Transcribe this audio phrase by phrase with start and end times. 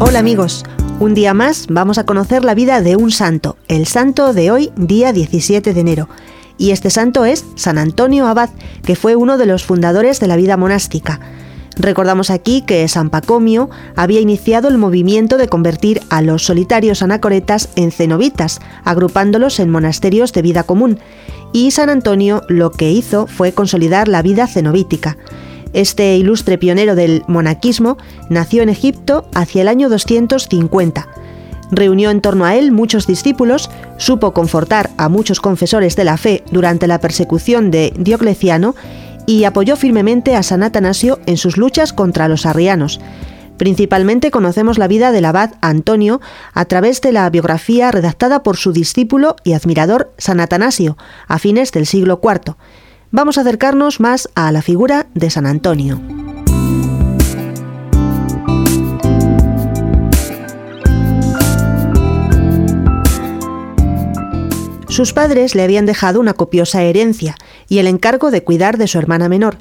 [0.00, 0.64] Hola amigos,
[1.00, 4.70] un día más vamos a conocer la vida de un santo, el santo de hoy,
[4.76, 6.08] día 17 de enero.
[6.56, 8.50] Y este santo es San Antonio Abad,
[8.84, 11.18] que fue uno de los fundadores de la vida monástica.
[11.76, 17.68] Recordamos aquí que San Pacomio había iniciado el movimiento de convertir a los solitarios anacoretas
[17.74, 21.00] en cenobitas, agrupándolos en monasterios de vida común,
[21.52, 25.16] y San Antonio lo que hizo fue consolidar la vida cenobítica.
[25.74, 27.98] Este ilustre pionero del monaquismo
[28.30, 31.08] nació en Egipto hacia el año 250.
[31.70, 36.42] Reunió en torno a él muchos discípulos, supo confortar a muchos confesores de la fe
[36.50, 38.74] durante la persecución de Diocleciano
[39.26, 42.98] y apoyó firmemente a San Atanasio en sus luchas contra los arrianos.
[43.58, 46.22] Principalmente conocemos la vida del abad Antonio
[46.54, 51.72] a través de la biografía redactada por su discípulo y admirador San Atanasio a fines
[51.72, 52.56] del siglo IV
[53.10, 56.00] vamos a acercarnos más a la figura de San Antonio.
[64.88, 67.36] Sus padres le habían dejado una copiosa herencia
[67.68, 69.58] y el encargo de cuidar de su hermana menor.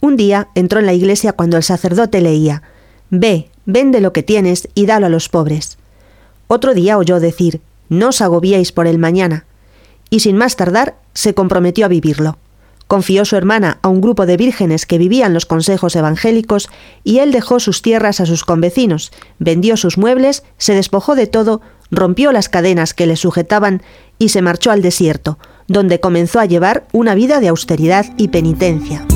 [0.00, 2.62] Un día entró en la iglesia cuando el sacerdote leía
[3.10, 5.78] Ve, vende lo que tienes y dalo a los pobres.
[6.48, 9.46] Otro día oyó decir No os agobiéis por el mañana.
[10.10, 12.36] Y sin más tardar, se comprometió a vivirlo.
[12.88, 16.70] Confió su hermana a un grupo de vírgenes que vivían los consejos evangélicos
[17.04, 21.60] y él dejó sus tierras a sus convecinos, vendió sus muebles, se despojó de todo,
[21.90, 23.82] rompió las cadenas que le sujetaban
[24.18, 29.06] y se marchó al desierto, donde comenzó a llevar una vida de austeridad y penitencia.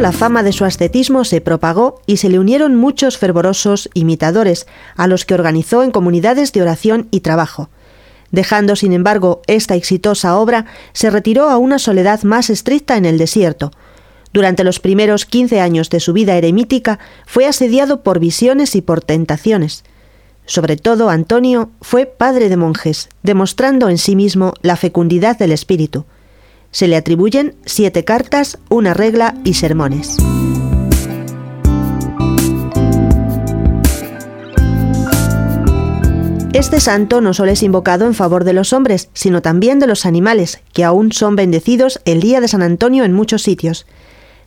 [0.00, 5.08] La fama de su ascetismo se propagó y se le unieron muchos fervorosos imitadores, a
[5.08, 7.68] los que organizó en comunidades de oración y trabajo.
[8.30, 13.18] Dejando, sin embargo, esta exitosa obra, se retiró a una soledad más estricta en el
[13.18, 13.72] desierto.
[14.32, 19.00] Durante los primeros quince años de su vida eremítica fue asediado por visiones y por
[19.00, 19.82] tentaciones.
[20.46, 26.06] Sobre todo, Antonio fue padre de monjes, demostrando en sí mismo la fecundidad del espíritu.
[26.70, 30.16] Se le atribuyen siete cartas, una regla y sermones.
[36.52, 40.04] Este santo no solo es invocado en favor de los hombres, sino también de los
[40.04, 43.86] animales, que aún son bendecidos el día de San Antonio en muchos sitios.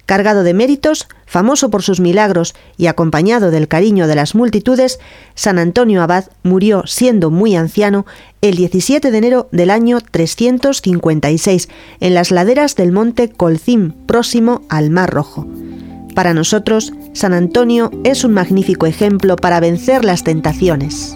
[0.06, 5.00] Cargado de méritos, famoso por sus milagros y acompañado del cariño de las multitudes,
[5.36, 8.06] San Antonio Abad murió siendo muy anciano
[8.42, 11.70] el 17 de enero del año 356
[12.00, 15.48] en las laderas del monte Colcim, próximo al Mar Rojo.
[16.16, 21.16] Para nosotros, San Antonio es un magnífico ejemplo para vencer las tentaciones.